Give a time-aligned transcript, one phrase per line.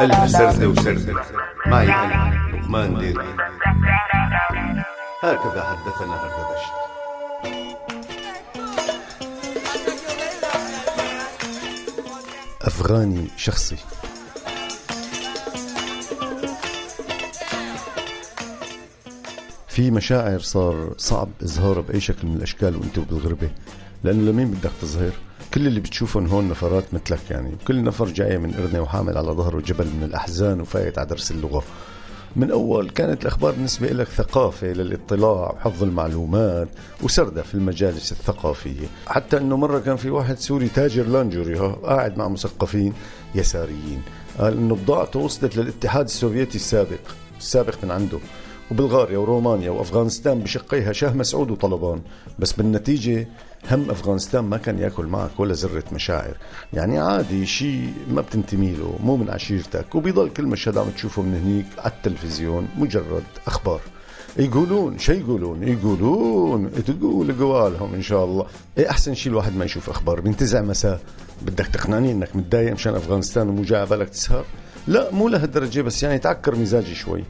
[0.00, 1.14] ألف سردة وسردة
[1.66, 3.24] معي أنا لقمان ديري
[5.22, 6.74] هكذا حدثنا هردبشت
[12.62, 13.76] أفغاني شخصي.
[19.68, 23.50] في مشاعر صار صعب إظهارها بأي شكل من الأشكال وأنت بالغربة
[24.04, 25.12] لأنه لمين بدك تظهر؟
[25.54, 27.56] كل اللي بتشوفهم هون نفرات مثلك يعني.
[27.66, 31.64] كل نفر جاي من إرنة وحامل على ظهره جبل من الأحزان وفايت على درس اللغة.
[32.36, 36.68] من أول كانت الأخبار بالنسبة لك ثقافة للاطلاع وحفظ المعلومات
[37.02, 38.86] وسردة في المجالس الثقافية.
[39.06, 42.92] حتى أنه مرة كان في واحد سوري تاجر لانجوري قاعد مع مثقفين
[43.34, 44.02] يساريين.
[44.38, 47.00] قال أنه بضاعته وصلت للاتحاد السوفيتي السابق
[47.38, 48.18] السابق من عنده.
[48.70, 52.00] وبلغاريا ورومانيا وأفغانستان بشقيها شاه مسعود وطالبان.
[52.38, 53.28] بس بالنتيجة
[53.70, 56.36] هم أفغانستان ما كان يأكل معك ولا ذره مشاعر.
[56.72, 59.94] يعني عادي شيء ما بتنتمي له مو من عشيرتك.
[59.94, 63.80] وبيضل كل مشهد عم تشوفه من هنيك على التلفزيون مجرد أخبار.
[64.36, 66.70] يقولون شو يقولون؟ يقولون.
[66.72, 68.46] تقول قوالهم إن شاء الله.
[68.78, 71.00] إيه أحسن شيء الواحد ما يشوف أخبار؟ بينتزع مساء.
[71.42, 74.44] بدك تقنعني إنك متضايق مشان أفغانستان ومو جاي بالك تسهر؟
[74.86, 77.24] لا مو لهالدرجة بس يعني تعكر مزاجي شوي.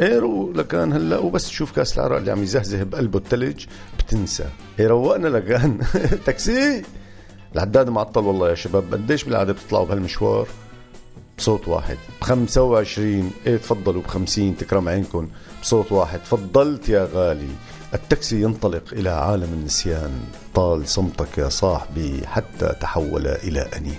[0.00, 3.64] إيرو لكان هلا وبس تشوف كاس العراق اللي عم يزهزه بقلبه الثلج
[3.98, 4.44] بتنسى.
[4.80, 5.78] روقنا لكان
[6.26, 6.82] تاكسي.
[7.54, 8.92] العداد معطل والله يا شباب.
[8.94, 10.48] قديش بالعادة بتطلعوا بهالمشوار؟
[11.38, 11.96] بصوت واحد.
[12.20, 15.28] ب 25 إيه تفضلوا ب 50 تكرم عينكم
[15.62, 16.18] بصوت واحد.
[16.18, 17.48] تفضلت يا غالي.
[17.94, 20.20] التاكسي ينطلق إلى عالم النسيان.
[20.54, 23.98] طال صمتك يا صاحبي حتى تحول إلى أنين.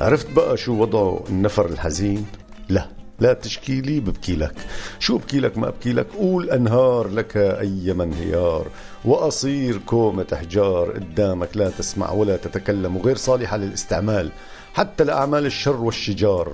[0.00, 2.26] عرفت بقى شو وضعه النفر الحزين؟
[2.68, 2.88] لا
[3.20, 4.54] لا تشكي لي ببكي لك.
[4.98, 8.66] شو بكي لك ما ابكي لك؟ قول أنهار لك أي انهيار
[9.04, 14.30] وأصير كومة إحجار قدامك لا تسمع ولا تتكلم وغير صالحة للاستعمال
[14.74, 16.52] حتى لأعمال الشر والشجار.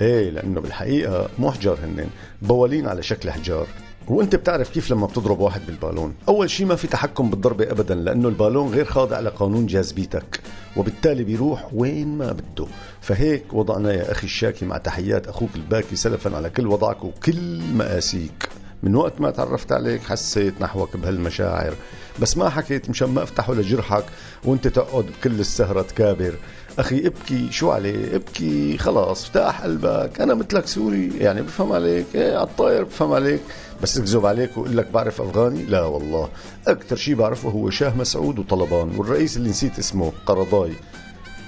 [0.00, 2.08] إيه لأنه بالحقيقة مو إحجار هنن
[2.42, 3.66] بوالين على شكل إحجار.
[4.08, 8.28] وانت بتعرف كيف لما بتضرب واحد بالبالون؟ أول شيء ما في تحكم بالضربة ابدا لأنه
[8.28, 10.40] البالون غير خاضع لقانون جاذبيتك
[10.76, 12.66] وبالتالي بيروح وين ما بده.
[13.00, 18.47] فهيك وضعنا يا أخي الشاكي مع تحيات أخوك الباكي سلفا على كل وضعك وكل مآسيك.
[18.82, 21.74] من وقت ما تعرفت عليك حسيت نحوك بهالمشاعر.
[22.20, 24.04] بس ما حكيت مشان ما افتحه لجرحك
[24.44, 26.34] وانت تقعد بكل السهرة تكابر.
[26.78, 30.20] أخي ابكي شو عليه ابكي خلاص افتح قلبك.
[30.20, 31.12] أنا مثلك سوري.
[31.18, 32.06] يعني بفهم عليك.
[32.14, 33.40] إيه على الطاير بفهم عليك.
[33.82, 36.28] بس اكذب عليك وأقول لك بعرف أفغاني؟ لا والله.
[36.66, 40.72] أكثر شيء بعرفه هو شاه مسعود وطلبان والرئيس اللي نسيت اسمه قرضاي.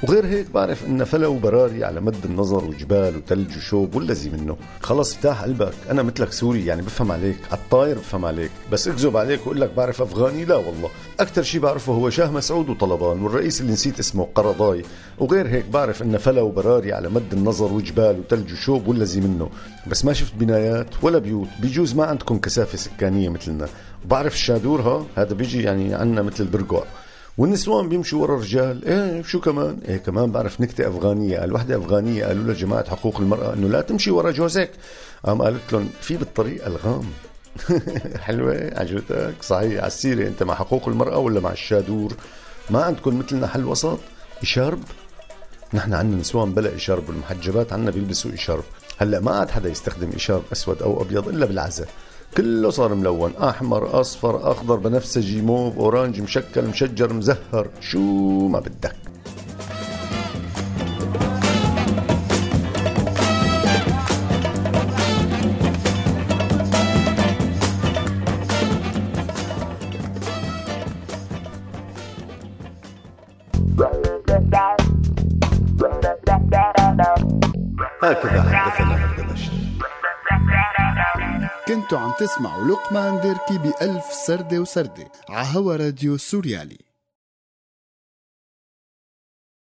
[0.03, 4.57] وغير هيك بعرف إن فلا وبراري على مد النظر وجبال وثلج وشوب والذي منه.
[4.81, 5.73] خلص افتح قلبك.
[5.91, 7.37] أنا مثلك سوري يعني بفهم عليك.
[7.51, 8.51] على الطاير بفهم عليك.
[8.73, 10.91] بس اكذب عليك وأقول لك بعرف أفغاني؟ لا والله.
[11.21, 14.83] أكثر شيء بعرفه هو شاه مسعود وطلبان والرئيس اللي نسيت اسمه قرضاي.
[15.19, 19.51] وغير هيك بعرف إن فلا وبراري على مد النظر وجبال وثلج وشوب والذي منه.
[19.87, 21.49] بس ما شفت بنايات ولا بيوت.
[21.63, 23.69] بيجوز ما عندكم كثافة سكانية مثلنا.
[24.05, 26.83] وبعرف الشادور ها؟ هذا بيجي يعني عنا مثل البرقع
[27.39, 28.85] والنسوان بيمشوا ورا الرجال.
[28.85, 31.39] إيه شو كمان؟ إيه كمان بعرف نكتة أفغانية.
[31.39, 34.71] قال وحده أفغانية قالوا لجماعه حقوق المرأة إنه لا تمشي ورا جوزك.
[35.25, 37.05] قام قالت لهم في بالطريق الغام.
[38.27, 42.13] حلوة عجبتك؟ صحيح على السيرة أنت مع حقوق المرأة ولا مع الشادور؟
[42.71, 43.99] ما عندكم مثلنا حل وسط
[44.43, 44.83] إشارب؟
[45.75, 48.65] نحن عندنا نسوان بلا إشارب والمحجبات عندنا بيلبسوا إشارب.
[48.99, 51.89] هلأ ما عاد حدا يستخدم إشارب أسود أو أبيض إلا بالعزاء.
[52.37, 53.33] كله صار ملون.
[53.37, 57.69] أحمر أصفر أخضر بنفسجي موف أورانج مشكل مشجر مزهر.
[57.81, 57.99] شو
[58.49, 58.97] ما بدك.
[78.03, 79.70] هكذا حدثنا هردبشت
[81.71, 86.90] كنتوا عم تسمعوا لقمان ديركي بألف سردة وسردة عهوا راديو سوريالي.